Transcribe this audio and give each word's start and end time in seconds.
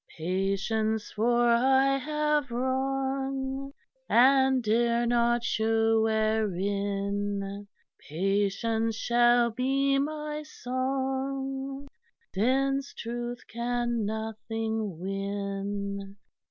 "Patience! 0.17 1.11
for 1.11 1.47
I 1.47 1.95
have 1.97 2.49
wrong, 2.49 3.71
And 4.09 4.63
dare 4.63 5.05
not 5.05 5.43
shew 5.43 6.01
wherein; 6.05 7.67
Patience 8.09 8.95
shall 8.95 9.51
be 9.51 9.99
my 9.99 10.41
song; 10.41 11.87
Since 12.33 12.95
truth 12.95 13.41
can 13.47 14.03
nothing 14.03 14.97
win. 14.97 16.15